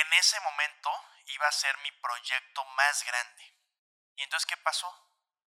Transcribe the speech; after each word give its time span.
en 0.00 0.12
ese 0.14 0.38
momento 0.40 0.90
iba 1.26 1.46
a 1.46 1.52
ser 1.52 1.76
mi 1.78 1.92
proyecto 1.92 2.64
más 2.64 3.04
grande. 3.04 3.54
¿Y 4.16 4.22
entonces 4.22 4.46
qué 4.46 4.56
pasó? 4.58 4.88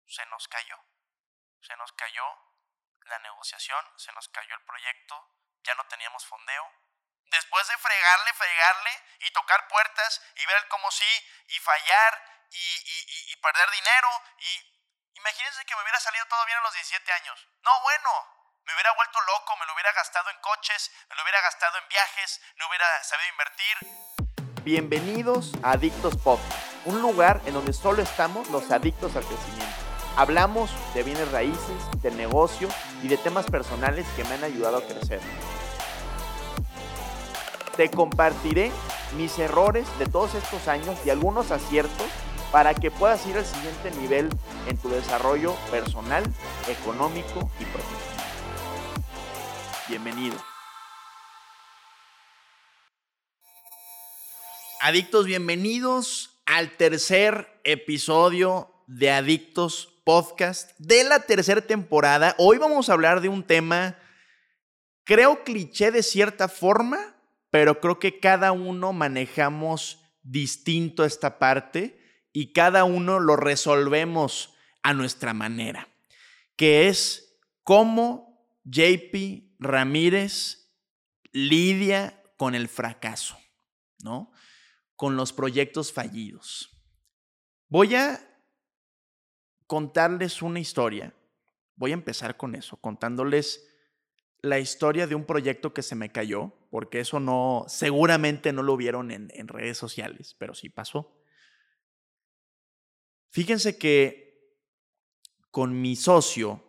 Se 0.07 0.25
nos 0.27 0.47
cayó. 0.47 0.79
Se 1.61 1.75
nos 1.75 1.91
cayó 1.93 2.25
la 3.05 3.19
negociación, 3.19 3.93
se 3.97 4.11
nos 4.13 4.27
cayó 4.29 4.53
el 4.55 4.63
proyecto, 4.63 5.35
ya 5.63 5.75
no 5.75 5.85
teníamos 5.87 6.25
fondeo. 6.25 6.71
Después 7.25 7.67
de 7.67 7.77
fregarle, 7.77 8.33
fregarle 8.33 9.03
y 9.19 9.31
tocar 9.31 9.67
puertas 9.67 10.21
y 10.35 10.45
ver 10.45 10.67
cómo 10.69 10.89
sí 10.91 11.29
y 11.47 11.59
fallar 11.59 12.45
y, 12.51 13.33
y 13.33 13.35
perder 13.37 13.69
dinero 13.71 14.09
y 14.39 14.77
imagínense 15.17 15.65
que 15.65 15.75
me 15.75 15.81
hubiera 15.81 15.99
salido 15.99 16.25
todo 16.27 16.45
bien 16.45 16.57
a 16.57 16.61
los 16.61 16.73
17 16.73 17.11
años. 17.11 17.47
No, 17.63 17.81
bueno, 17.81 18.36
me 18.67 18.73
hubiera 18.73 18.93
vuelto 18.97 19.17
loco, 19.21 19.53
me 19.61 19.65
lo 19.65 19.73
hubiera 19.73 19.93
gastado 19.93 20.29
en 20.29 20.35
coches, 20.41 20.91
me 21.09 21.15
lo 21.15 21.23
hubiera 21.23 21.41
gastado 21.41 21.77
en 21.81 21.87
viajes, 21.87 22.41
no 22.59 22.67
hubiera 22.67 22.85
sabido 23.01 23.29
invertir. 23.31 24.63
Bienvenidos 24.65 25.53
a 25.63 25.71
Adictos 25.71 26.17
Pop, 26.17 26.39
un 26.83 27.01
lugar 27.01 27.39
en 27.45 27.53
donde 27.53 27.71
solo 27.71 28.03
estamos 28.03 28.49
los 28.49 28.69
adictos 28.69 29.15
al 29.15 29.23
crecimiento. 29.23 29.73
Hablamos 30.17 30.69
de 30.93 31.03
bienes 31.03 31.31
raíces, 31.31 32.01
de 32.01 32.11
negocio 32.11 32.67
y 33.01 33.07
de 33.07 33.15
temas 33.15 33.45
personales 33.45 34.05
que 34.17 34.25
me 34.25 34.35
han 34.35 34.43
ayudado 34.43 34.79
a 34.79 34.85
crecer. 34.85 35.21
Te 37.77 37.89
compartiré 37.89 38.73
mis 39.13 39.39
errores 39.39 39.87
de 39.97 40.07
todos 40.07 40.35
estos 40.35 40.67
años 40.67 40.99
y 41.05 41.09
algunos 41.09 41.51
aciertos 41.51 42.07
para 42.51 42.73
que 42.73 42.91
puedas 42.91 43.25
ir 43.27 43.37
al 43.37 43.45
siguiente 43.45 43.91
nivel 43.91 44.29
en 44.67 44.77
tu 44.77 44.89
desarrollo 44.89 45.55
personal, 45.71 46.23
económico 46.67 47.49
y 47.59 47.65
profesional. 47.65 47.76
Bienvenido. 49.89 50.35
Adictos, 54.81 55.25
bienvenidos 55.25 56.41
al 56.45 56.75
tercer 56.75 57.61
episodio 57.63 58.69
de 58.87 59.11
Adictos 59.11 60.01
Podcast 60.03 60.77
de 60.77 61.05
la 61.05 61.21
tercera 61.21 61.61
temporada. 61.61 62.35
Hoy 62.37 62.57
vamos 62.57 62.89
a 62.89 62.93
hablar 62.93 63.21
de 63.21 63.29
un 63.29 63.43
tema, 63.43 63.97
creo 65.05 65.45
cliché 65.45 65.91
de 65.91 66.03
cierta 66.03 66.49
forma, 66.49 67.15
pero 67.49 67.79
creo 67.79 67.97
que 67.97 68.19
cada 68.19 68.51
uno 68.51 68.91
manejamos 68.91 70.03
distinto 70.21 71.05
esta 71.05 71.39
parte 71.39 72.27
y 72.33 72.51
cada 72.51 72.83
uno 72.83 73.21
lo 73.21 73.37
resolvemos 73.37 74.53
a 74.83 74.93
nuestra 74.93 75.33
manera, 75.33 75.87
que 76.57 76.89
es 76.89 77.39
cómo 77.63 78.45
JP 78.65 79.46
Ramírez 79.59 80.71
lidia 81.31 82.23
con 82.37 82.55
el 82.55 82.67
fracaso, 82.67 83.37
¿no? 84.03 84.31
con 84.95 85.15
los 85.15 85.31
proyectos 85.31 85.93
fallidos. 85.93 86.71
Voy 87.69 87.95
a 87.95 88.19
contarles 89.67 90.41
una 90.41 90.59
historia. 90.59 91.13
Voy 91.75 91.91
a 91.91 91.95
empezar 91.95 92.37
con 92.37 92.55
eso, 92.55 92.77
contándoles 92.77 93.67
la 94.41 94.59
historia 94.59 95.07
de 95.07 95.15
un 95.15 95.25
proyecto 95.25 95.73
que 95.73 95.83
se 95.83 95.95
me 95.95 96.11
cayó, 96.11 96.53
porque 96.71 96.99
eso 96.99 97.19
no, 97.19 97.65
seguramente 97.67 98.53
no 98.53 98.63
lo 98.63 98.77
vieron 98.77 99.11
en, 99.11 99.29
en 99.33 99.47
redes 99.47 99.77
sociales, 99.77 100.35
pero 100.39 100.55
sí 100.55 100.69
pasó. 100.69 101.15
Fíjense 103.29 103.77
que 103.77 104.57
con 105.51 105.79
mi 105.81 105.95
socio 105.95 106.63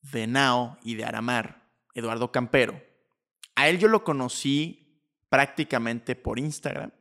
de 0.00 0.26
Nao 0.26 0.78
y 0.82 0.94
de 0.94 1.04
Aramar, 1.04 1.61
Eduardo 1.94 2.32
Campero, 2.32 2.82
a 3.54 3.68
él 3.68 3.78
yo 3.78 3.88
lo 3.88 4.04
conocí 4.04 5.00
prácticamente 5.28 6.16
por 6.16 6.38
Instagram 6.38 6.92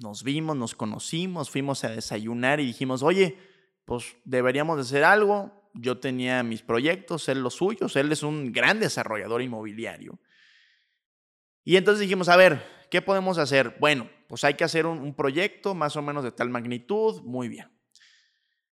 nos 0.00 0.22
vimos, 0.22 0.56
nos 0.56 0.74
conocimos, 0.74 1.50
fuimos 1.50 1.84
a 1.84 1.90
desayunar 1.90 2.60
y 2.60 2.66
dijimos, 2.66 3.02
oye, 3.02 3.38
pues 3.84 4.16
deberíamos 4.24 4.76
de 4.76 4.82
hacer 4.82 5.04
algo. 5.04 5.70
Yo 5.74 5.98
tenía 5.98 6.42
mis 6.42 6.62
proyectos, 6.62 7.28
él 7.28 7.42
los 7.42 7.54
suyos, 7.54 7.96
él 7.96 8.10
es 8.12 8.22
un 8.22 8.52
gran 8.52 8.80
desarrollador 8.80 9.42
inmobiliario. 9.42 10.18
Y 11.64 11.76
entonces 11.76 12.00
dijimos, 12.00 12.28
a 12.28 12.36
ver, 12.36 12.62
¿qué 12.90 13.02
podemos 13.02 13.38
hacer? 13.38 13.76
Bueno, 13.80 14.08
pues 14.28 14.44
hay 14.44 14.54
que 14.54 14.64
hacer 14.64 14.86
un, 14.86 14.98
un 14.98 15.14
proyecto 15.14 15.74
más 15.74 15.96
o 15.96 16.02
menos 16.02 16.24
de 16.24 16.32
tal 16.32 16.48
magnitud, 16.48 17.22
muy 17.22 17.48
bien. 17.48 17.70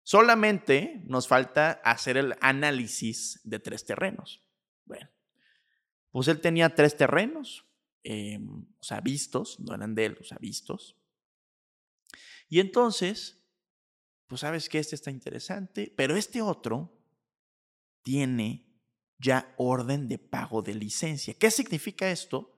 Solamente 0.04 1.02
nos 1.06 1.28
falta 1.28 1.82
hacer 1.84 2.18
el 2.18 2.36
análisis 2.42 3.40
de 3.44 3.60
tres 3.60 3.86
terrenos. 3.86 4.43
Bueno, 4.86 5.10
pues 6.12 6.28
él 6.28 6.42
tenía 6.42 6.76
tres 6.76 6.96
terrenos, 6.96 7.66
em, 8.04 8.66
o 8.80 9.02
vistos, 9.02 9.60
no 9.60 9.74
eran 9.74 9.96
de 9.96 10.06
él, 10.06 10.18
o 10.20 10.24
sea, 10.24 10.38
vistos. 10.40 10.96
Y 12.50 12.60
entonces, 12.60 13.42
pues 14.28 14.42
sabes 14.42 14.70
que 14.70 14.80
este 14.80 14.96
está 14.96 15.12
interesante, 15.12 15.94
pero 15.96 16.16
este 16.16 16.42
otro 16.42 16.96
tiene 18.04 18.68
ya 19.18 19.54
orden 19.58 20.08
de 20.08 20.20
pago 20.20 20.62
de 20.62 20.76
licencia. 20.76 21.34
¿Qué 21.34 21.50
significa 21.50 22.12
esto? 22.12 22.52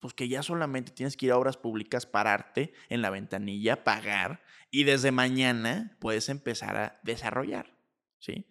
Pues 0.00 0.14
que 0.14 0.28
ya 0.28 0.42
solamente 0.42 0.92
tienes 0.92 1.16
que 1.16 1.26
ir 1.26 1.32
a 1.32 1.38
obras 1.38 1.56
públicas, 1.56 2.06
pararte 2.06 2.72
en 2.88 3.02
la 3.02 3.10
ventanilla, 3.10 3.84
pagar 3.84 4.42
y 4.70 4.84
desde 4.84 5.12
mañana 5.12 5.96
puedes 6.00 6.28
empezar 6.28 6.76
a 6.76 7.00
desarrollar, 7.02 7.76
¿sí? 8.18 8.46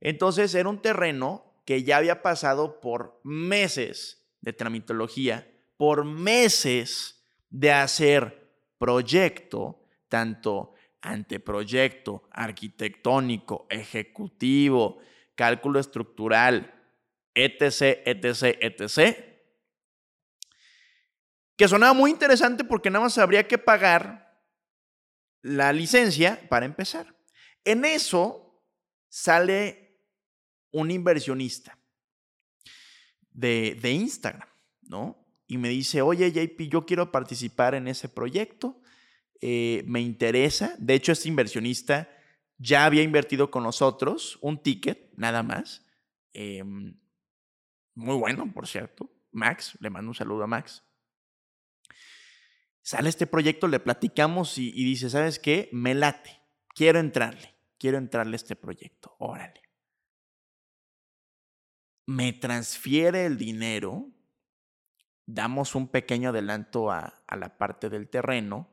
Entonces 0.00 0.54
era 0.54 0.68
un 0.68 0.82
terreno 0.82 1.53
que 1.64 1.82
ya 1.82 1.96
había 1.96 2.22
pasado 2.22 2.80
por 2.80 3.20
meses 3.24 4.26
de 4.40 4.52
tramitología, 4.52 5.50
por 5.76 6.04
meses 6.04 7.24
de 7.48 7.72
hacer 7.72 8.52
proyecto, 8.78 9.82
tanto 10.08 10.74
anteproyecto, 11.00 12.28
arquitectónico, 12.30 13.66
ejecutivo, 13.70 14.98
cálculo 15.34 15.80
estructural, 15.80 16.74
etc., 17.34 18.02
etc., 18.04 18.58
etc., 18.60 19.34
que 21.56 21.68
sonaba 21.68 21.92
muy 21.92 22.10
interesante 22.10 22.64
porque 22.64 22.90
nada 22.90 23.04
más 23.04 23.16
habría 23.18 23.46
que 23.46 23.58
pagar 23.58 24.42
la 25.42 25.72
licencia 25.72 26.40
para 26.48 26.66
empezar. 26.66 27.14
En 27.64 27.84
eso 27.84 28.60
sale 29.08 29.83
un 30.74 30.90
inversionista 30.90 31.78
de, 33.30 33.78
de 33.80 33.90
Instagram, 33.90 34.48
¿no? 34.82 35.26
Y 35.46 35.58
me 35.58 35.68
dice, 35.70 36.02
oye 36.02 36.30
JP, 36.30 36.68
yo 36.70 36.86
quiero 36.86 37.10
participar 37.10 37.74
en 37.74 37.88
ese 37.88 38.08
proyecto 38.08 38.80
eh, 39.46 39.84
me 39.86 40.00
interesa. 40.00 40.74
De 40.78 40.94
hecho, 40.94 41.12
este 41.12 41.28
inversionista 41.28 42.08
ya 42.56 42.86
había 42.86 43.02
invertido 43.02 43.50
con 43.50 43.62
nosotros 43.62 44.38
un 44.40 44.62
ticket, 44.62 45.12
nada 45.18 45.42
más. 45.42 45.84
Em, 46.32 46.98
muy 47.94 48.16
bueno, 48.16 48.50
por 48.54 48.66
cierto. 48.66 49.10
Max, 49.32 49.76
le 49.80 49.90
mando 49.90 50.08
un 50.08 50.14
saludo 50.14 50.44
a 50.44 50.46
Max. 50.46 50.82
Sale 52.80 53.10
este 53.10 53.26
proyecto, 53.26 53.68
le 53.68 53.80
platicamos 53.80 54.56
y, 54.56 54.70
y 54.74 54.82
dice, 54.82 55.10
¿sabes 55.10 55.38
qué? 55.38 55.68
Me 55.72 55.94
late, 55.94 56.40
quiero 56.74 56.98
entrarle, 56.98 57.54
quiero 57.78 57.98
entrarle 57.98 58.36
a 58.36 58.36
este 58.36 58.56
proyecto, 58.56 59.14
órale. 59.18 59.63
Me 62.06 62.32
transfiere 62.32 63.26
el 63.26 63.38
dinero, 63.38 64.10
damos 65.26 65.74
un 65.74 65.88
pequeño 65.88 66.30
adelanto 66.30 66.90
a, 66.90 67.22
la 67.36 67.56
parte 67.56 67.88
del 67.88 68.08
terreno 68.08 68.70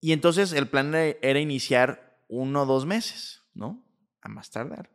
y 0.00 0.12
entonces 0.12 0.52
el 0.52 0.68
plan 0.68 0.94
era 0.94 1.40
iniciar 1.40 2.22
uno 2.28 2.62
o 2.62 2.66
dos 2.66 2.86
meses, 2.86 3.42
¿no? 3.54 3.84
A 4.20 4.28
más 4.28 4.50
tardar. 4.50 4.90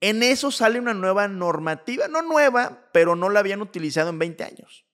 En 0.00 0.22
eso 0.22 0.50
sale 0.50 0.78
una 0.78 0.94
nueva 0.94 1.28
normativa, 1.28 2.08
no 2.08 2.22
nueva, 2.22 2.90
pero 2.92 3.16
no 3.16 3.28
la 3.28 3.40
habían 3.40 3.60
utilizado 3.60 4.10
en 4.10 4.18
20 4.18 4.44
años, 4.44 4.86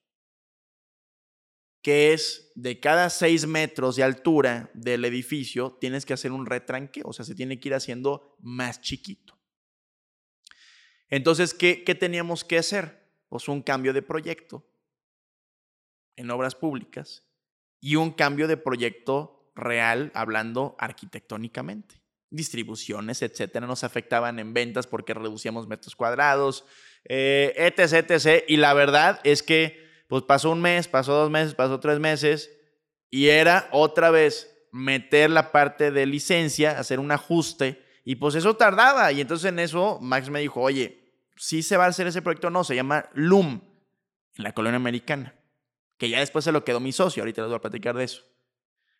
que 1.81 2.13
es 2.13 2.51
de 2.55 2.79
cada 2.79 3.09
6 3.11 3.45
metros 3.45 3.95
de 3.95 4.03
altura 4.03 4.71
del 4.73 5.05
edificio 5.05 5.77
tienes 5.79 6.05
que 6.05 6.13
hacer 6.13 6.31
un 6.31 6.47
retranque, 6.47 7.01
o 7.05 7.13
sea, 7.13 7.23
se 7.23 7.35
tiene 7.35 7.59
que 7.59 7.69
ir 7.69 7.75
haciendo 7.75 8.35
más 8.39 8.81
chiquito. 8.81 9.34
Entonces, 11.09 11.53
¿qué, 11.53 11.83
qué 11.83 11.95
teníamos 11.95 12.43
que 12.43 12.57
hacer? 12.57 13.05
Pues 13.29 13.47
un 13.47 13.61
cambio 13.61 13.93
de 13.93 14.01
proyecto 14.01 14.65
en 16.15 16.31
obras 16.31 16.55
públicas 16.55 17.23
y 17.79 17.95
un 17.95 18.11
cambio 18.11 18.47
de 18.47 18.57
proyecto 18.57 19.51
real 19.55 20.11
hablando 20.13 20.75
arquitectónicamente. 20.79 22.01
Distribuciones, 22.29 23.21
etcétera, 23.21 23.67
nos 23.67 23.83
afectaban 23.83 24.39
en 24.39 24.53
ventas 24.53 24.87
porque 24.87 25.13
reducíamos 25.13 25.67
metros 25.67 25.95
cuadrados, 25.95 26.65
eh, 27.05 27.53
etc. 27.55 28.43
Y 28.47 28.57
la 28.57 28.73
verdad 28.73 29.21
es 29.23 29.43
que 29.43 29.85
pues 30.07 30.23
pasó 30.23 30.51
un 30.51 30.61
mes, 30.61 30.87
pasó 30.87 31.13
dos 31.13 31.31
meses, 31.31 31.55
pasó 31.55 31.79
tres 31.79 31.99
meses 31.99 32.51
y 33.09 33.27
era 33.27 33.69
otra 33.71 34.11
vez 34.11 34.51
meter 34.71 35.29
la 35.29 35.51
parte 35.51 35.91
de 35.91 36.05
licencia, 36.05 36.77
hacer 36.77 36.99
un 36.99 37.11
ajuste 37.11 37.84
y 38.05 38.15
pues 38.15 38.35
eso 38.35 38.55
tardaba. 38.55 39.11
Y 39.11 39.19
entonces 39.19 39.49
en 39.49 39.59
eso 39.59 39.99
Max 39.99 40.29
me 40.29 40.39
dijo, 40.39 40.61
oye, 40.61 41.11
si 41.35 41.63
se 41.63 41.75
va 41.75 41.85
a 41.85 41.89
hacer 41.89 42.07
ese 42.07 42.21
proyecto 42.21 42.49
no, 42.49 42.63
se 42.63 42.75
llama 42.75 43.09
LUM 43.13 43.59
en 44.37 44.43
la 44.43 44.53
colonia 44.53 44.77
americana. 44.77 45.35
que 45.97 46.09
ya 46.09 46.19
después 46.19 46.45
se 46.45 46.51
lo 46.51 46.63
quedó 46.63 46.79
mi 46.79 46.91
socio, 46.91 47.23
ahorita 47.23 47.41
les 47.41 47.49
voy 47.49 47.57
a 47.57 47.61
platicar 47.61 47.95
de 47.95 48.03
eso. 48.03 48.21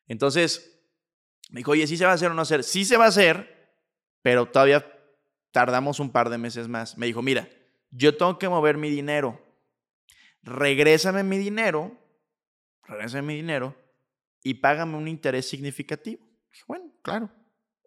Entonces, 0.07 0.81
me 1.49 1.59
dijo, 1.59 1.71
oye, 1.71 1.87
¿sí 1.87 1.97
se 1.97 2.05
va 2.05 2.11
a 2.11 2.15
hacer 2.15 2.31
o 2.31 2.33
no 2.33 2.41
hacer? 2.41 2.63
Sí 2.63 2.85
se 2.85 2.95
va 2.95 3.05
a 3.05 3.09
hacer, 3.09 3.77
pero 4.21 4.45
todavía 4.45 4.85
tardamos 5.51 5.99
un 5.99 6.11
par 6.11 6.29
de 6.29 6.37
meses 6.37 6.67
más. 6.67 6.97
Me 6.97 7.05
dijo, 7.05 7.21
mira, 7.21 7.49
yo 7.91 8.15
tengo 8.15 8.39
que 8.39 8.47
mover 8.47 8.77
mi 8.77 8.89
dinero. 8.89 9.41
Regrésame 10.41 11.23
mi 11.23 11.37
dinero, 11.37 11.97
regrésame 12.83 13.23
mi 13.23 13.35
dinero 13.35 13.75
y 14.41 14.55
págame 14.55 14.95
un 14.95 15.07
interés 15.07 15.49
significativo. 15.49 16.25
Bueno, 16.67 16.91
claro. 17.01 17.29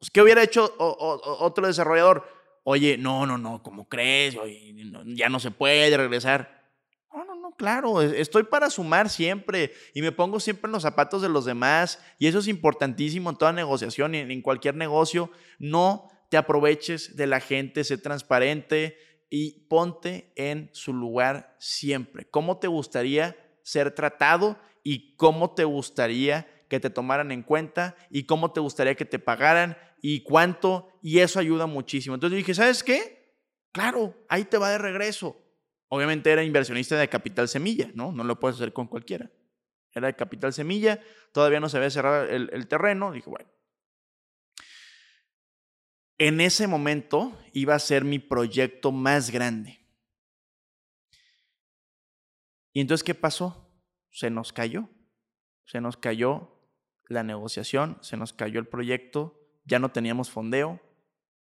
Pues, 0.00 0.10
¿Qué 0.10 0.22
hubiera 0.22 0.42
hecho 0.42 0.74
otro 0.78 1.66
desarrollador? 1.66 2.24
Oye, 2.64 2.98
no, 2.98 3.26
no, 3.26 3.38
no, 3.38 3.62
¿cómo 3.62 3.88
crees? 3.88 4.36
ya 5.06 5.28
no 5.28 5.40
se 5.40 5.50
puede 5.50 5.96
regresar. 5.96 6.58
No, 7.12 7.24
no, 7.24 7.34
no, 7.34 7.50
claro, 7.52 8.02
estoy 8.02 8.42
para 8.44 8.68
sumar 8.68 9.08
siempre 9.08 9.72
y 9.94 10.02
me 10.02 10.12
pongo 10.12 10.38
siempre 10.38 10.68
en 10.68 10.72
los 10.72 10.82
zapatos 10.82 11.22
de 11.22 11.28
los 11.28 11.46
demás 11.46 11.98
y 12.18 12.26
eso 12.26 12.38
es 12.38 12.46
importantísimo 12.46 13.30
en 13.30 13.36
toda 13.36 13.52
negociación 13.52 14.14
y 14.14 14.18
en 14.18 14.42
cualquier 14.42 14.74
negocio. 14.74 15.30
No 15.58 16.08
te 16.30 16.36
aproveches 16.36 17.16
de 17.16 17.26
la 17.26 17.40
gente, 17.40 17.84
sé 17.84 17.96
transparente 17.96 18.98
y 19.30 19.66
ponte 19.68 20.32
en 20.36 20.70
su 20.74 20.92
lugar 20.92 21.56
siempre. 21.58 22.28
¿Cómo 22.28 22.58
te 22.58 22.68
gustaría 22.68 23.36
ser 23.62 23.94
tratado 23.94 24.58
y 24.84 25.16
cómo 25.16 25.54
te 25.54 25.64
gustaría 25.64 26.46
que 26.68 26.80
te 26.80 26.90
tomaran 26.90 27.32
en 27.32 27.42
cuenta 27.42 27.96
y 28.10 28.24
cómo 28.24 28.52
te 28.52 28.60
gustaría 28.60 28.94
que 28.94 29.04
te 29.04 29.18
pagaran 29.18 29.76
y 30.00 30.22
cuánto? 30.22 30.98
Y 31.02 31.18
eso 31.18 31.38
ayuda 31.40 31.66
muchísimo. 31.66 32.14
Entonces 32.14 32.36
dije, 32.36 32.54
¿sabes 32.54 32.82
qué? 32.82 33.36
Claro, 33.72 34.14
ahí 34.28 34.44
te 34.44 34.58
va 34.58 34.70
de 34.70 34.78
regreso. 34.78 35.36
Obviamente 35.88 36.30
era 36.30 36.42
inversionista 36.42 36.96
de 36.96 37.08
Capital 37.08 37.48
Semilla, 37.48 37.90
¿no? 37.94 38.12
No 38.12 38.24
lo 38.24 38.38
puedes 38.38 38.56
hacer 38.56 38.72
con 38.72 38.86
cualquiera. 38.86 39.30
Era 39.92 40.08
de 40.08 40.16
Capital 40.16 40.52
Semilla, 40.52 41.00
todavía 41.32 41.60
no 41.60 41.68
se 41.68 41.78
había 41.78 41.90
cerrado 41.90 42.24
el, 42.24 42.50
el 42.52 42.68
terreno. 42.68 43.12
Dije, 43.12 43.30
bueno, 43.30 43.50
en 46.18 46.40
ese 46.40 46.66
momento 46.66 47.38
iba 47.52 47.74
a 47.74 47.78
ser 47.78 48.04
mi 48.04 48.18
proyecto 48.18 48.92
más 48.92 49.30
grande. 49.30 49.78
Y 52.72 52.80
entonces, 52.80 53.04
¿qué 53.04 53.14
pasó? 53.14 53.72
Se 54.10 54.30
nos 54.30 54.52
cayó. 54.52 54.88
Se 55.64 55.80
nos 55.80 55.96
cayó 55.96 56.58
la 57.08 57.22
negociación, 57.22 57.98
se 58.02 58.16
nos 58.16 58.32
cayó 58.32 58.60
el 58.60 58.66
proyecto, 58.66 59.37
ya 59.68 59.78
no 59.78 59.90
teníamos 59.90 60.30
fondeo 60.30 60.80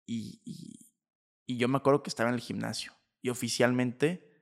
y, 0.07 0.41
y, 0.45 1.59
yo 1.59 1.69
me 1.69 1.77
acuerdo 1.77 2.03
que 2.03 2.11
estaba 2.11 2.31
en 2.31 2.37
el 2.37 2.41
gimnasio 2.41 2.93
y 3.21 3.29
oficialmente 3.29 4.33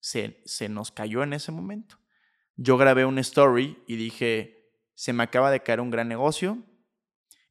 se, 0.00 0.42
se 0.44 0.68
nos 0.68 0.92
cayó 0.92 1.22
en 1.22 1.32
ese 1.32 1.50
momento. 1.50 1.98
Yo 2.56 2.76
grabé 2.76 3.04
una 3.04 3.22
story 3.22 3.82
y 3.86 3.96
dije, 3.96 4.70
se 4.94 5.12
me 5.12 5.24
acaba 5.24 5.50
de 5.50 5.62
caer 5.62 5.80
un 5.80 5.90
gran 5.90 6.08
negocio 6.08 6.62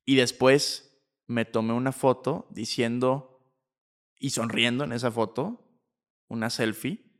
y 0.05 0.15
después 0.15 1.01
me 1.27 1.45
tomé 1.45 1.73
una 1.73 1.91
foto 1.91 2.47
diciendo 2.51 3.51
y 4.17 4.29
sonriendo 4.29 4.83
en 4.83 4.93
esa 4.93 5.11
foto, 5.11 5.81
una 6.27 6.49
selfie, 6.49 7.11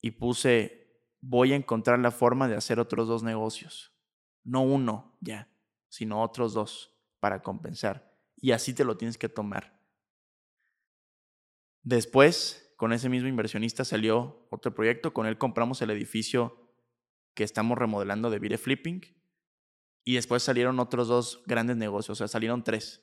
y 0.00 0.10
puse, 0.12 1.00
voy 1.20 1.52
a 1.54 1.56
encontrar 1.56 1.98
la 2.00 2.10
forma 2.10 2.48
de 2.48 2.56
hacer 2.56 2.80
otros 2.80 3.08
dos 3.08 3.22
negocios. 3.22 3.94
No 4.42 4.60
uno 4.60 5.16
ya, 5.20 5.48
sino 5.88 6.22
otros 6.22 6.52
dos 6.52 6.93
para 7.24 7.40
compensar. 7.42 8.14
Y 8.36 8.52
así 8.52 8.74
te 8.74 8.84
lo 8.84 8.98
tienes 8.98 9.16
que 9.16 9.30
tomar. 9.30 9.80
Después, 11.82 12.70
con 12.76 12.92
ese 12.92 13.08
mismo 13.08 13.30
inversionista 13.30 13.86
salió 13.86 14.46
otro 14.50 14.74
proyecto. 14.74 15.14
Con 15.14 15.24
él 15.24 15.38
compramos 15.38 15.80
el 15.80 15.88
edificio 15.88 16.70
que 17.32 17.42
estamos 17.42 17.78
remodelando 17.78 18.28
de 18.28 18.38
Vire 18.38 18.58
Flipping. 18.58 19.00
Y 20.04 20.16
después 20.16 20.42
salieron 20.42 20.78
otros 20.80 21.08
dos 21.08 21.42
grandes 21.46 21.78
negocios, 21.78 22.10
o 22.10 22.18
sea, 22.18 22.28
salieron 22.28 22.62
tres. 22.62 23.02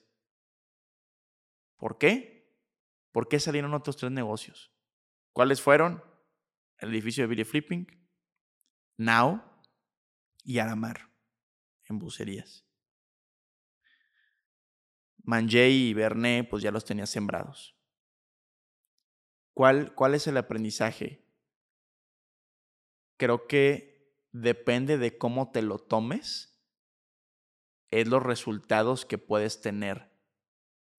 ¿Por 1.78 1.98
qué? 1.98 2.56
¿Por 3.12 3.28
qué 3.28 3.40
salieron 3.40 3.74
otros 3.74 3.98
tres 3.98 4.12
negocios? 4.12 4.72
¿Cuáles 5.34 5.64
fueron? 5.64 6.04
El 6.78 6.90
edificio 6.90 7.24
de 7.24 7.28
Billy 7.28 7.44
Flipping, 7.44 7.88
Now 8.98 9.42
y 10.44 10.60
Aramar, 10.60 11.10
en 11.86 11.98
bucerías. 11.98 12.71
Manjay 15.24 15.90
y 15.90 15.94
Berné, 15.94 16.44
pues 16.44 16.64
ya 16.64 16.72
los 16.72 16.86
tenía 16.86 17.06
sembrados. 17.06 17.76
¿Cuál, 19.54 19.94
¿Cuál 19.94 20.16
es 20.16 20.28
el 20.28 20.38
aprendizaje? 20.38 21.26
Creo 23.18 23.48
que 23.48 24.18
depende 24.32 24.98
de 24.98 25.18
cómo 25.18 25.52
te 25.52 25.62
lo 25.62 25.78
tomes, 25.78 26.52
es 27.92 28.08
los 28.08 28.24
resultados 28.24 29.06
que 29.06 29.18
puedes 29.18 29.62
tener 29.62 30.10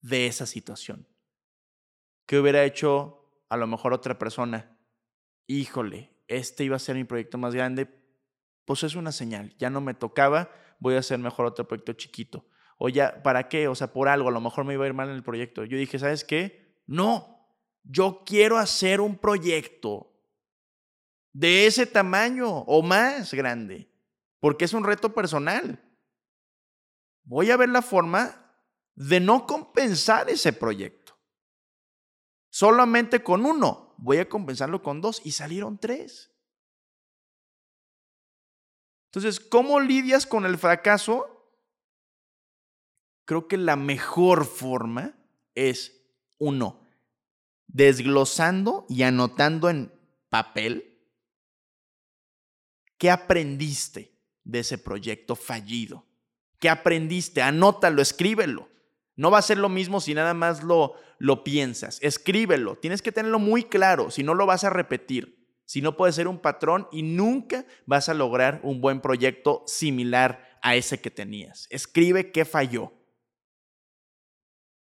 de 0.00 0.26
esa 0.26 0.46
situación. 0.46 1.08
¿Qué 2.26 2.38
hubiera 2.38 2.64
hecho 2.64 3.44
a 3.48 3.56
lo 3.56 3.66
mejor 3.66 3.92
otra 3.92 4.18
persona? 4.18 4.78
Híjole, 5.46 6.14
este 6.28 6.64
iba 6.64 6.76
a 6.76 6.80
ser 6.80 6.96
mi 6.96 7.04
proyecto 7.04 7.38
más 7.38 7.54
grande. 7.54 7.88
Pues 8.64 8.84
es 8.84 8.94
una 8.94 9.10
señal, 9.10 9.56
ya 9.58 9.70
no 9.70 9.80
me 9.80 9.94
tocaba, 9.94 10.50
voy 10.78 10.94
a 10.94 11.00
hacer 11.00 11.18
mejor 11.18 11.46
otro 11.46 11.66
proyecto 11.66 11.94
chiquito. 11.94 12.46
O 12.84 12.88
ya, 12.88 13.22
¿para 13.22 13.48
qué? 13.48 13.68
O 13.68 13.76
sea, 13.76 13.92
por 13.92 14.08
algo, 14.08 14.28
a 14.28 14.32
lo 14.32 14.40
mejor 14.40 14.64
me 14.64 14.74
iba 14.74 14.82
a 14.82 14.88
ir 14.88 14.92
mal 14.92 15.08
en 15.08 15.14
el 15.14 15.22
proyecto. 15.22 15.62
Yo 15.62 15.78
dije, 15.78 16.00
¿sabes 16.00 16.24
qué? 16.24 16.82
No, 16.84 17.46
yo 17.84 18.24
quiero 18.26 18.58
hacer 18.58 19.00
un 19.00 19.18
proyecto 19.18 20.12
de 21.32 21.68
ese 21.68 21.86
tamaño 21.86 22.48
o 22.48 22.82
más 22.82 23.34
grande, 23.34 23.88
porque 24.40 24.64
es 24.64 24.72
un 24.72 24.82
reto 24.82 25.14
personal. 25.14 25.80
Voy 27.22 27.52
a 27.52 27.56
ver 27.56 27.68
la 27.68 27.82
forma 27.82 28.52
de 28.96 29.20
no 29.20 29.46
compensar 29.46 30.28
ese 30.28 30.52
proyecto. 30.52 31.16
Solamente 32.50 33.22
con 33.22 33.46
uno, 33.46 33.94
voy 33.96 34.18
a 34.18 34.28
compensarlo 34.28 34.82
con 34.82 35.00
dos 35.00 35.22
y 35.24 35.30
salieron 35.30 35.78
tres. 35.78 36.32
Entonces, 39.12 39.38
¿cómo 39.38 39.78
lidias 39.78 40.26
con 40.26 40.44
el 40.46 40.58
fracaso? 40.58 41.31
Creo 43.32 43.48
que 43.48 43.56
la 43.56 43.76
mejor 43.76 44.44
forma 44.44 45.14
es, 45.54 46.04
uno, 46.36 46.82
desglosando 47.66 48.84
y 48.90 49.04
anotando 49.04 49.70
en 49.70 49.90
papel 50.28 50.98
qué 52.98 53.10
aprendiste 53.10 54.12
de 54.44 54.58
ese 54.58 54.76
proyecto 54.76 55.34
fallido. 55.34 56.04
¿Qué 56.58 56.68
aprendiste? 56.68 57.40
Anótalo, 57.40 58.02
escríbelo. 58.02 58.68
No 59.16 59.30
va 59.30 59.38
a 59.38 59.40
ser 59.40 59.56
lo 59.56 59.70
mismo 59.70 60.02
si 60.02 60.12
nada 60.12 60.34
más 60.34 60.62
lo, 60.62 60.96
lo 61.16 61.42
piensas. 61.42 62.00
Escríbelo. 62.02 62.76
Tienes 62.76 63.00
que 63.00 63.12
tenerlo 63.12 63.38
muy 63.38 63.64
claro. 63.64 64.10
Si 64.10 64.22
no, 64.22 64.34
lo 64.34 64.44
vas 64.44 64.64
a 64.64 64.68
repetir. 64.68 65.48
Si 65.64 65.80
no, 65.80 65.96
puede 65.96 66.12
ser 66.12 66.28
un 66.28 66.38
patrón 66.38 66.86
y 66.92 67.02
nunca 67.02 67.64
vas 67.86 68.10
a 68.10 68.14
lograr 68.14 68.60
un 68.62 68.82
buen 68.82 69.00
proyecto 69.00 69.64
similar 69.66 70.58
a 70.60 70.76
ese 70.76 71.00
que 71.00 71.10
tenías. 71.10 71.66
Escribe 71.70 72.30
qué 72.30 72.44
falló. 72.44 72.92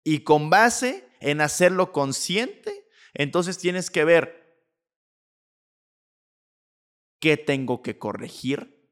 Y 0.05 0.21
con 0.21 0.51
base 0.51 1.09
en 1.21 1.41
hacerlo 1.41 1.91
consciente, 1.91 2.89
entonces 3.15 3.59
tienes 3.59 3.91
que 3.91 4.05
ver 4.05 4.45
qué 7.19 7.37
tengo 7.37 7.83
que 7.83 7.99
corregir 7.99 8.89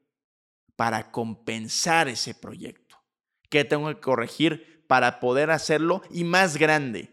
para 0.75 1.11
compensar 1.11 2.07
ese 2.09 2.33
proyecto. 2.33 2.97
¿Qué 3.49 3.63
tengo 3.63 3.87
que 3.87 4.01
corregir 4.01 4.73
para 4.87 5.19
poder 5.19 5.51
hacerlo 5.51 6.01
y 6.11 6.23
más 6.23 6.57
grande. 6.57 7.09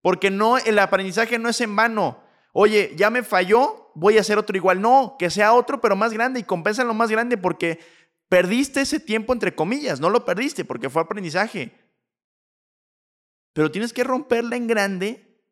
Porque 0.00 0.30
no, 0.30 0.58
el 0.58 0.78
aprendizaje 0.78 1.38
no 1.38 1.48
es 1.48 1.60
en 1.60 1.76
vano. 1.76 2.22
Oye, 2.52 2.92
ya 2.96 3.10
me 3.10 3.22
falló, 3.22 3.92
voy 3.94 4.18
a 4.18 4.22
hacer 4.22 4.38
otro 4.38 4.56
igual. 4.56 4.80
No, 4.80 5.14
que 5.18 5.30
sea 5.30 5.52
otro, 5.52 5.80
pero 5.80 5.94
más 5.94 6.12
grande 6.12 6.40
y 6.40 6.44
compensa 6.44 6.84
lo 6.84 6.94
más 6.94 7.10
grande 7.10 7.36
porque 7.36 7.78
perdiste 8.28 8.80
ese 8.80 8.98
tiempo 8.98 9.32
entre 9.32 9.54
comillas. 9.54 10.00
No 10.00 10.10
lo 10.10 10.24
perdiste 10.24 10.64
porque 10.64 10.90
fue 10.90 11.02
aprendizaje. 11.02 11.72
Pero 13.52 13.70
tienes 13.70 13.92
que 13.92 14.04
romperla 14.04 14.56
en 14.56 14.66
grande 14.66 15.42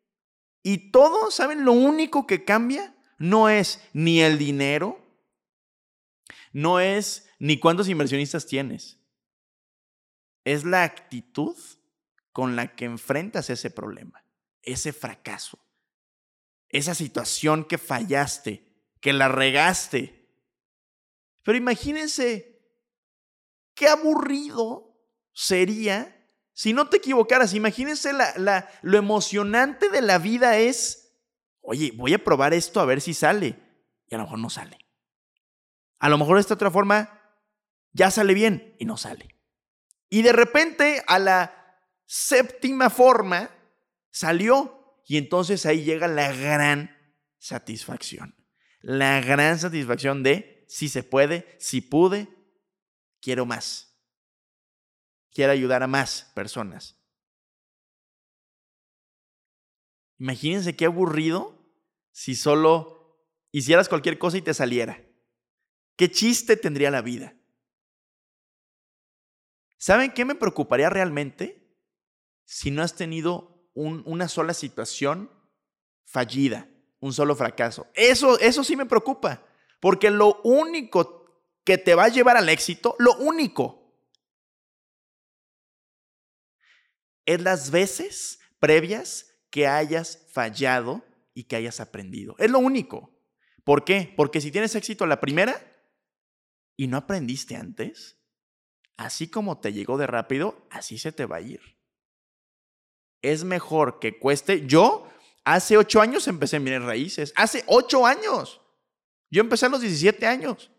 y 0.63 0.91
todo, 0.91 1.31
¿saben? 1.31 1.65
Lo 1.65 1.73
único 1.73 2.25
que 2.27 2.43
cambia 2.43 2.95
no 3.17 3.49
es 3.49 3.87
ni 3.93 4.21
el 4.21 4.37
dinero, 4.37 4.99
no 6.53 6.79
es 6.79 7.29
ni 7.39 7.59
cuántos 7.59 7.89
inversionistas 7.89 8.45
tienes 8.45 9.01
es 10.43 10.63
la 10.63 10.83
actitud 10.83 11.55
con 12.31 12.55
la 12.55 12.75
que 12.75 12.85
enfrentas 12.85 13.49
ese 13.49 13.69
problema, 13.69 14.23
ese 14.61 14.93
fracaso, 14.93 15.59
esa 16.69 16.95
situación 16.95 17.65
que 17.65 17.77
fallaste, 17.77 18.65
que 18.99 19.13
la 19.13 19.27
regaste. 19.27 20.29
Pero 21.43 21.57
imagínense 21.57 22.61
qué 23.73 23.87
aburrido 23.87 24.95
sería 25.33 26.20
si 26.61 26.73
no 26.73 26.89
te 26.89 26.97
equivocaras. 26.97 27.55
Imagínense 27.55 28.13
la, 28.13 28.69
lo 28.83 28.97
emocionante 28.99 29.89
de 29.89 29.99
la 29.99 30.19
vida 30.19 30.59
es, 30.59 31.17
oye, 31.59 31.91
voy 31.95 32.13
a 32.13 32.23
probar 32.23 32.53
esto 32.53 32.79
a 32.79 32.85
ver 32.85 33.01
si 33.01 33.15
sale. 33.15 33.57
Y 34.05 34.13
a 34.13 34.19
lo 34.19 34.25
mejor 34.25 34.37
no 34.37 34.49
sale. 34.51 34.77
A 35.97 36.07
lo 36.07 36.19
mejor 36.19 36.37
esta 36.37 36.53
otra 36.53 36.69
forma 36.69 37.19
ya 37.93 38.11
sale 38.11 38.35
bien 38.35 38.75
y 38.77 38.85
no 38.85 38.95
sale. 38.95 39.39
Y 40.07 40.21
de 40.21 40.33
repente 40.33 41.03
a 41.07 41.17
la 41.17 41.81
séptima 42.05 42.91
forma 42.91 43.49
salió 44.11 45.01
y 45.07 45.17
entonces 45.17 45.65
ahí 45.65 45.83
llega 45.83 46.07
la 46.07 46.31
gran 46.31 46.95
satisfacción. 47.39 48.35
La 48.81 49.19
gran 49.19 49.57
satisfacción 49.57 50.21
de 50.21 50.63
si 50.67 50.89
se 50.89 51.01
puede, 51.01 51.57
si 51.59 51.81
pude, 51.81 52.27
quiero 53.19 53.47
más. 53.47 53.90
Quiero 55.33 55.51
ayudar 55.53 55.83
a 55.83 55.87
más 55.87 56.31
personas. 56.33 56.97
Imagínense 60.19 60.75
qué 60.75 60.85
aburrido 60.85 61.57
si 62.11 62.35
solo 62.35 63.25
hicieras 63.51 63.89
cualquier 63.89 64.19
cosa 64.19 64.37
y 64.37 64.41
te 64.41 64.53
saliera. 64.53 65.03
¿Qué 65.95 66.11
chiste 66.11 66.57
tendría 66.57 66.91
la 66.91 67.01
vida? 67.01 67.35
¿Saben 69.77 70.11
qué 70.11 70.25
me 70.25 70.35
preocuparía 70.35 70.89
realmente? 70.89 71.75
Si 72.45 72.69
no 72.69 72.83
has 72.83 72.95
tenido 72.95 73.69
una 73.73 74.27
sola 74.27 74.53
situación 74.53 75.31
fallida, 76.05 76.69
un 76.99 77.13
solo 77.13 77.35
fracaso. 77.35 77.87
Eso, 77.95 78.37
eso 78.39 78.63
sí 78.63 78.75
me 78.75 78.85
preocupa, 78.85 79.43
porque 79.79 80.11
lo 80.11 80.39
único 80.43 81.45
que 81.63 81.77
te 81.77 81.95
va 81.95 82.05
a 82.05 82.09
llevar 82.09 82.37
al 82.37 82.49
éxito, 82.49 82.95
lo 82.99 83.15
único, 83.15 83.80
es 87.25 87.41
las 87.41 87.71
veces 87.71 88.39
previas 88.59 89.33
que 89.49 89.67
hayas 89.67 90.27
fallado 90.31 91.03
y 91.33 91.43
que 91.43 91.55
hayas 91.55 91.79
aprendido. 91.79 92.35
Es 92.39 92.49
lo 92.49 92.59
único. 92.59 93.11
¿Por 93.63 93.83
qué? 93.85 94.13
Porque 94.15 94.41
si 94.41 94.51
tienes 94.51 94.75
éxito 94.75 95.05
la 95.05 95.19
primera 95.19 95.61
y 96.75 96.87
no 96.87 96.97
aprendiste 96.97 97.55
antes, 97.55 98.17
así 98.97 99.29
como 99.29 99.59
te 99.59 99.73
llegó 99.73 99.97
de 99.97 100.07
rápido, 100.07 100.67
así 100.69 100.97
se 100.97 101.11
te 101.11 101.25
va 101.25 101.37
a 101.37 101.41
ir. 101.41 101.61
Es 103.21 103.43
mejor 103.43 103.99
que 103.99 104.17
cueste. 104.17 104.65
Yo 104.65 105.07
hace 105.43 105.77
ocho 105.77 106.01
años 106.01 106.27
empecé 106.27 106.57
en 106.57 106.65
bienes 106.65 106.83
raíces. 106.83 107.33
Hace 107.35 107.63
ocho 107.67 108.05
años. 108.05 108.61
Yo 109.29 109.41
empecé 109.41 109.67
a 109.67 109.69
los 109.69 109.81
17 109.81 110.25
años. 110.25 110.71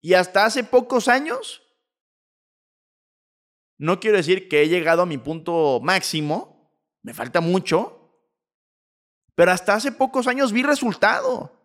Y 0.00 0.14
hasta 0.14 0.46
hace 0.46 0.64
pocos 0.64 1.08
años 1.08 1.62
no 3.80 3.98
quiero 3.98 4.18
decir 4.18 4.46
que 4.46 4.60
he 4.60 4.68
llegado 4.68 5.00
a 5.00 5.06
mi 5.06 5.16
punto 5.16 5.80
máximo, 5.82 6.70
me 7.02 7.14
falta 7.14 7.40
mucho, 7.40 8.14
pero 9.34 9.52
hasta 9.52 9.72
hace 9.72 9.90
pocos 9.90 10.26
años 10.26 10.52
vi 10.52 10.62
resultado. 10.62 11.58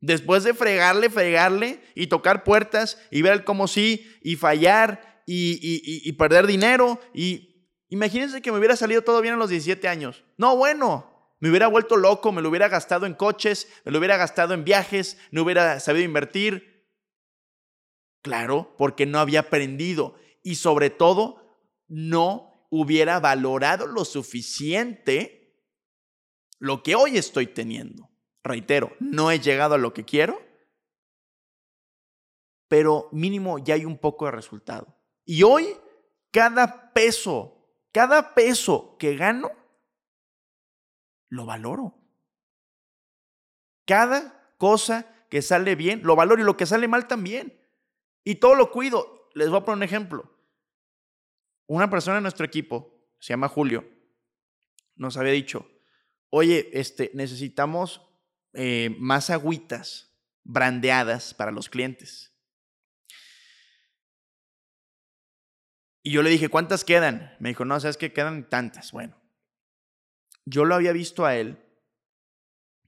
Después 0.00 0.44
de 0.44 0.54
fregarle, 0.54 1.10
fregarle 1.10 1.82
y 1.94 2.06
tocar 2.06 2.42
puertas 2.42 2.98
y 3.10 3.20
ver 3.20 3.44
cómo 3.44 3.68
sí 3.68 4.18
y 4.22 4.36
fallar 4.36 5.22
y 5.26 6.10
perder 6.14 6.46
dinero 6.46 6.98
y 7.12 7.68
imagínense 7.90 8.40
que 8.40 8.50
me 8.50 8.56
hubiera 8.56 8.74
salido 8.74 9.02
todo 9.02 9.20
bien 9.20 9.34
a 9.34 9.36
los 9.36 9.50
17 9.50 9.86
años. 9.88 10.24
No, 10.38 10.56
bueno, 10.56 11.36
me 11.38 11.50
hubiera 11.50 11.66
vuelto 11.66 11.98
loco, 11.98 12.32
me 12.32 12.40
lo 12.40 12.48
hubiera 12.48 12.68
gastado 12.68 13.04
en 13.04 13.12
coches, 13.12 13.68
me 13.84 13.92
lo 13.92 13.98
hubiera 13.98 14.16
gastado 14.16 14.54
en 14.54 14.64
viajes, 14.64 15.18
no 15.32 15.42
hubiera 15.42 15.80
sabido 15.80 16.06
invertir. 16.06 16.88
Claro, 18.22 18.74
porque 18.78 19.04
no 19.04 19.18
había 19.18 19.40
aprendido 19.40 20.16
y 20.42 20.56
sobre 20.56 20.90
todo 20.90 21.42
no 21.88 22.66
hubiera 22.70 23.20
valorado 23.20 23.86
lo 23.86 24.04
suficiente 24.04 25.42
lo 26.58 26.82
que 26.82 26.94
hoy 26.94 27.18
estoy 27.18 27.48
teniendo. 27.48 28.08
Reitero, 28.44 28.96
no 29.00 29.30
he 29.30 29.40
llegado 29.40 29.74
a 29.74 29.78
lo 29.78 29.92
que 29.92 30.04
quiero, 30.04 30.40
pero 32.68 33.08
mínimo 33.12 33.58
ya 33.58 33.74
hay 33.74 33.84
un 33.84 33.98
poco 33.98 34.26
de 34.26 34.30
resultado. 34.30 34.96
Y 35.24 35.42
hoy, 35.42 35.76
cada 36.30 36.92
peso, 36.92 37.68
cada 37.92 38.34
peso 38.34 38.96
que 38.98 39.16
gano, 39.16 39.50
lo 41.28 41.46
valoro. 41.46 41.98
Cada 43.84 44.54
cosa 44.56 45.26
que 45.28 45.42
sale 45.42 45.74
bien, 45.74 46.02
lo 46.04 46.14
valoro 46.14 46.40
y 46.40 46.44
lo 46.44 46.56
que 46.56 46.66
sale 46.66 46.88
mal 46.88 47.08
también. 47.08 47.60
Y 48.24 48.36
todo 48.36 48.54
lo 48.54 48.70
cuido. 48.70 49.28
Les 49.34 49.48
voy 49.50 49.58
a 49.58 49.64
poner 49.64 49.78
un 49.78 49.82
ejemplo. 49.82 50.31
Una 51.72 51.88
persona 51.88 52.18
en 52.18 52.22
nuestro 52.22 52.44
equipo, 52.44 53.02
se 53.18 53.32
llama 53.32 53.48
Julio, 53.48 53.88
nos 54.94 55.16
había 55.16 55.32
dicho, 55.32 55.66
oye, 56.28 56.68
este, 56.74 57.10
necesitamos 57.14 58.02
eh, 58.52 58.94
más 58.98 59.30
agüitas 59.30 60.14
brandeadas 60.44 61.32
para 61.32 61.50
los 61.50 61.70
clientes. 61.70 62.30
Y 66.02 66.10
yo 66.10 66.22
le 66.22 66.28
dije, 66.28 66.50
¿cuántas 66.50 66.84
quedan? 66.84 67.34
Me 67.40 67.48
dijo, 67.48 67.64
no, 67.64 67.80
sabes 67.80 67.96
que 67.96 68.12
quedan 68.12 68.50
tantas. 68.50 68.92
Bueno, 68.92 69.16
yo 70.44 70.66
lo 70.66 70.74
había 70.74 70.92
visto 70.92 71.24
a 71.24 71.36
él 71.36 71.58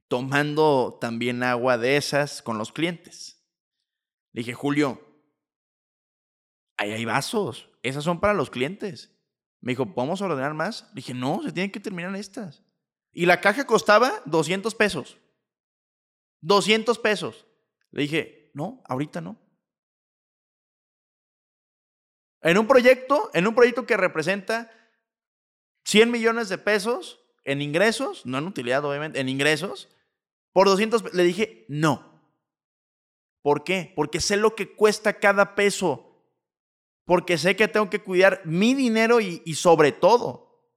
tomando 0.09 0.99
también 1.01 1.43
agua 1.43 1.79
de 1.79 1.97
esas 1.97 2.43
con 2.43 2.59
los 2.59 2.71
clientes. 2.71 3.43
Le 4.33 4.41
dije, 4.41 4.53
Julio, 4.53 5.14
ahí 6.85 6.93
hay 6.93 7.05
vasos. 7.05 7.71
Esas 7.83 8.05
son 8.05 8.21
para 8.21 8.35
los 8.35 8.51
clientes. 8.51 9.11
Me 9.61 9.73
dijo, 9.73 9.87
¿podemos 9.95 10.21
ordenar 10.21 10.55
más? 10.55 10.85
Le 10.91 10.97
dije, 10.97 11.15
no, 11.15 11.43
se 11.43 11.53
tienen 11.53 11.73
que 11.73 11.81
terminar 11.81 12.15
estas. 12.17 12.63
Y 13.13 13.27
la 13.27 13.41
caja 13.41 13.67
costaba 13.67 14.23
200 14.27 14.75
pesos. 14.75 15.19
200 16.43 16.99
pesos. 16.99 17.47
Le 17.91 18.03
dije, 18.03 18.51
no, 18.55 18.83
ahorita 18.87 19.21
no. 19.21 19.39
En 22.43 22.59
un 22.59 22.67
proyecto, 22.67 23.31
en 23.33 23.47
un 23.47 23.55
proyecto 23.55 23.87
que 23.87 23.97
representa 23.97 24.71
100 25.85 26.11
millones 26.11 26.51
de 26.51 26.59
pesos 26.59 27.21
en 27.45 27.63
ingresos, 27.63 28.27
no 28.27 28.39
en 28.39 28.47
utilidad 28.47 28.85
obviamente, 28.85 29.21
en 29.21 29.29
ingresos, 29.29 29.89
por 30.53 30.67
200, 30.67 31.15
le 31.15 31.23
dije, 31.23 31.65
no. 31.69 32.21
¿Por 33.41 33.65
qué? 33.65 33.93
Porque 33.97 34.21
sé 34.21 34.37
lo 34.37 34.55
que 34.55 34.75
cuesta 34.75 35.19
cada 35.19 35.55
peso 35.55 36.14
porque 37.05 37.39
sé 37.39 37.57
que 37.57 37.69
tengo 37.69 37.91
que 37.91 38.03
cuidar 38.03 38.41
mi 38.45 38.75
dinero 38.75 39.21
y, 39.21 39.55
sobre 39.55 39.93
todo 39.93 40.73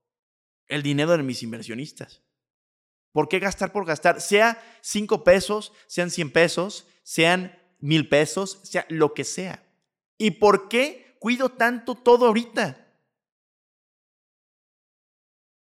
el 0.66 0.82
dinero 0.82 1.16
de 1.16 1.22
mis 1.22 1.42
inversionistas. 1.42 2.22
¿Por 3.12 3.28
qué 3.28 3.38
gastar 3.38 3.72
por 3.72 3.86
gastar? 3.86 4.20
Sea 4.20 4.62
5 4.82 5.24
pesos, 5.24 5.72
sean 5.86 6.10
100 6.10 6.30
pesos, 6.32 6.86
sean 7.02 7.58
mil 7.78 8.08
pesos, 8.08 8.60
sea 8.64 8.84
lo 8.90 9.14
que 9.14 9.24
sea. 9.24 9.66
¿Y 10.18 10.32
por 10.32 10.68
qué 10.68 11.16
cuido 11.18 11.48
tanto 11.48 11.94
todo 11.94 12.26
ahorita? 12.26 12.84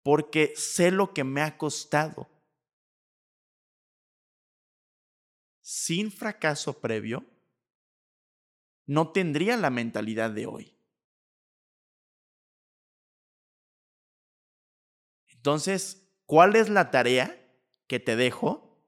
Porque 0.04 0.54
sé 0.56 0.92
lo 0.92 1.14
que 1.14 1.24
me 1.24 1.42
ha 1.42 1.58
costado. 1.58 2.30
Sin 5.62 6.12
fracaso 6.12 6.80
previo, 6.80 7.26
no 8.86 9.12
tendría 9.12 9.58
la 9.58 9.70
mentalidad 9.70 10.32
de 10.32 10.46
hoy. 10.48 10.78
Entonces, 15.30 16.08
¿cuál 16.28 16.56
es 16.56 16.70
la 16.70 16.92
tarea 16.92 17.36
que 17.88 18.00
te 18.00 18.16
dejo? 18.16 18.80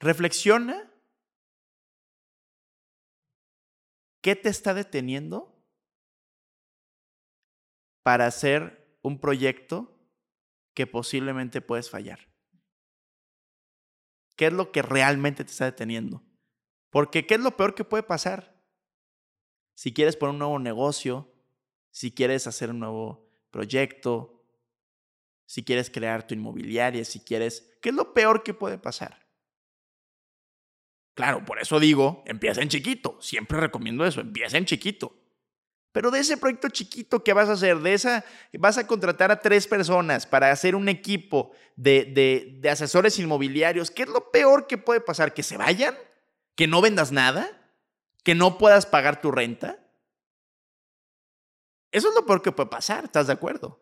Reflexiona. 0.00 0.88
¿Qué 4.20 4.36
te 4.36 4.48
está 4.48 4.74
deteniendo 4.74 5.54
para 8.02 8.26
hacer 8.26 8.96
un 9.02 9.20
proyecto 9.20 9.98
que 10.74 10.86
posiblemente 10.86 11.60
puedes 11.60 11.90
fallar? 11.90 12.20
¿Qué 14.36 14.46
es 14.46 14.52
lo 14.52 14.70
que 14.72 14.82
realmente 14.82 15.44
te 15.44 15.50
está 15.50 15.64
deteniendo? 15.64 16.22
Porque 16.90 17.26
¿qué 17.26 17.34
es 17.34 17.40
lo 17.40 17.56
peor 17.56 17.74
que 17.74 17.84
puede 17.84 18.02
pasar? 18.02 18.56
Si 19.74 19.92
quieres 19.92 20.16
poner 20.16 20.32
un 20.32 20.38
nuevo 20.38 20.58
negocio, 20.58 21.32
si 21.90 22.12
quieres 22.12 22.46
hacer 22.46 22.70
un 22.70 22.80
nuevo 22.80 23.28
proyecto, 23.50 24.44
si 25.46 25.64
quieres 25.64 25.90
crear 25.90 26.26
tu 26.26 26.34
inmobiliaria, 26.34 27.04
si 27.04 27.20
quieres, 27.20 27.76
¿qué 27.80 27.90
es 27.90 27.94
lo 27.94 28.12
peor 28.12 28.42
que 28.42 28.54
puede 28.54 28.78
pasar? 28.78 29.26
Claro, 31.14 31.44
por 31.44 31.60
eso 31.60 31.80
digo, 31.80 32.22
empieza 32.26 32.62
en 32.62 32.68
chiquito. 32.68 33.16
Siempre 33.20 33.58
recomiendo 33.58 34.04
eso, 34.04 34.20
empieza 34.20 34.56
en 34.56 34.66
chiquito. 34.66 35.16
Pero 35.90 36.10
de 36.10 36.20
ese 36.20 36.36
proyecto 36.36 36.68
chiquito 36.68 37.24
que 37.24 37.32
vas 37.32 37.48
a 37.48 37.52
hacer, 37.52 37.78
de 37.78 37.94
esa, 37.94 38.24
vas 38.52 38.78
a 38.78 38.86
contratar 38.86 39.32
a 39.32 39.40
tres 39.40 39.66
personas 39.66 40.26
para 40.26 40.52
hacer 40.52 40.76
un 40.76 40.88
equipo 40.88 41.50
de, 41.76 42.04
de, 42.04 42.58
de 42.60 42.70
asesores 42.70 43.18
inmobiliarios, 43.18 43.90
¿qué 43.90 44.02
es 44.02 44.08
lo 44.08 44.30
peor 44.30 44.66
que 44.66 44.78
puede 44.78 45.00
pasar? 45.00 45.34
¿Que 45.34 45.42
se 45.42 45.56
vayan? 45.56 45.96
¿Que 46.58 46.66
no 46.66 46.80
vendas 46.80 47.12
nada? 47.12 47.48
¿Que 48.24 48.34
no 48.34 48.58
puedas 48.58 48.84
pagar 48.84 49.20
tu 49.20 49.30
renta? 49.30 49.78
Eso 51.92 52.08
es 52.08 52.14
lo 52.16 52.26
peor 52.26 52.42
que 52.42 52.50
puede 52.50 52.68
pasar, 52.68 53.04
¿estás 53.04 53.28
de 53.28 53.32
acuerdo? 53.32 53.80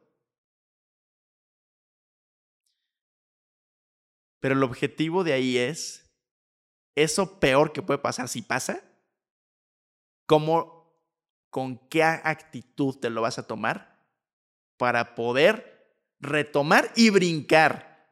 Pero 4.40 4.54
el 4.54 4.62
objetivo 4.62 5.24
de 5.24 5.32
ahí 5.32 5.56
es, 5.56 6.14
eso 6.94 7.40
peor 7.40 7.72
que 7.72 7.80
puede 7.80 7.98
pasar 7.98 8.28
si 8.28 8.42
pasa, 8.42 8.84
cómo, 10.26 11.00
con 11.48 11.78
qué 11.88 12.02
actitud 12.02 12.98
te 12.98 13.08
lo 13.08 13.22
vas 13.22 13.38
a 13.38 13.46
tomar 13.46 14.06
para 14.76 15.14
poder 15.14 15.96
retomar 16.20 16.92
y 16.94 17.08
brincar 17.08 18.06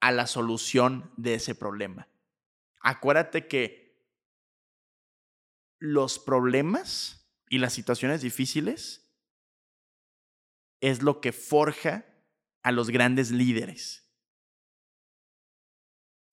a 0.00 0.12
la 0.12 0.26
solución 0.26 1.10
de 1.16 1.36
ese 1.36 1.54
problema. 1.54 2.09
Acuérdate 2.80 3.46
que 3.46 3.80
los 5.78 6.18
problemas 6.18 7.30
y 7.48 7.58
las 7.58 7.72
situaciones 7.72 8.22
difíciles 8.22 9.10
es 10.80 11.02
lo 11.02 11.20
que 11.20 11.32
forja 11.32 12.06
a 12.62 12.72
los 12.72 12.90
grandes 12.90 13.30
líderes. 13.30 14.10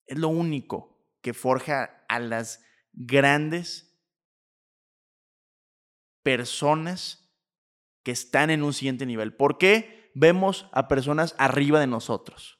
Es 0.05 0.17
lo 0.17 0.29
único 0.29 0.97
que 1.21 1.33
forja 1.33 2.05
a 2.07 2.19
las 2.19 2.63
grandes 2.93 3.87
personas 6.23 7.27
que 8.03 8.11
están 8.11 8.49
en 8.49 8.63
un 8.63 8.73
siguiente 8.73 9.05
nivel. 9.05 9.35
¿Por 9.35 9.57
qué 9.57 10.11
vemos 10.13 10.69
a 10.71 10.87
personas 10.87 11.35
arriba 11.37 11.79
de 11.79 11.87
nosotros? 11.87 12.59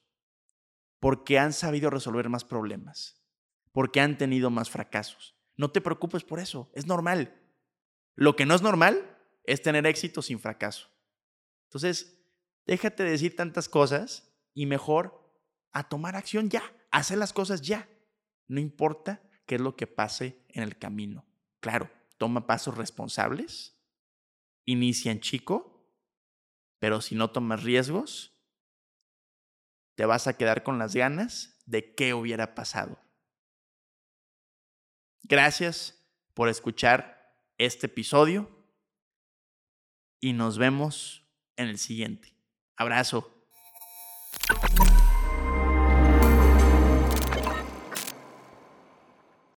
Porque 1.00 1.40
han 1.40 1.54
sabido 1.54 1.90
resolver 1.90 2.28
más 2.28 2.44
problemas, 2.44 3.17
porque 3.78 4.02
han 4.02 4.18
tenido 4.18 4.50
más 4.50 4.72
fracasos. 4.72 5.36
No 5.56 5.70
te 5.70 5.82
preocupes 5.82 6.24
por 6.24 6.40
eso, 6.40 6.68
es 6.74 6.88
normal. 6.88 7.40
Lo 8.16 8.36
que 8.36 8.48
no 8.48 8.56
es 8.56 8.64
normal 8.64 9.20
es 9.44 9.62
tener 9.62 9.86
éxito 9.86 10.24
sin 10.24 10.40
fracaso. 10.40 10.90
Entonces, 11.66 12.26
déjate 12.66 13.04
decir 13.04 13.36
tantas 13.36 13.70
cosas 13.70 14.36
y 14.56 14.66
mejor 14.66 15.32
a 15.74 15.90
tomar 15.90 16.16
acción 16.16 16.50
ya, 16.50 16.64
hacer 16.90 17.20
las 17.20 17.34
cosas 17.34 17.62
ya. 17.62 17.88
No 18.48 18.60
importa 18.60 19.22
qué 19.46 19.54
es 19.54 19.62
lo 19.62 19.76
que 19.76 19.86
pase 19.86 20.44
en 20.50 20.64
el 20.64 20.80
camino. 20.80 21.28
Claro, 21.60 21.92
toma 22.18 22.48
pasos 22.48 22.78
responsables, 22.78 23.80
inicia 24.66 25.12
en 25.12 25.20
chico, 25.20 25.88
pero 26.80 27.00
si 27.00 27.14
no 27.14 27.30
tomas 27.30 27.62
riesgos, 27.62 28.44
te 29.94 30.08
vas 30.08 30.26
a 30.26 30.36
quedar 30.36 30.64
con 30.64 30.80
las 30.80 30.96
ganas 30.96 31.62
de 31.68 31.94
qué 31.94 32.16
hubiera 32.16 32.56
pasado. 32.56 32.98
Gracias 35.30 36.02
por 36.34 36.48
escuchar 36.48 37.36
este 37.58 37.88
episodio 37.88 38.50
y 40.22 40.32
nos 40.32 40.58
vemos 40.58 41.26
en 41.58 41.68
el 41.68 41.78
siguiente. 41.78 42.34
Abrazo. 42.78 43.34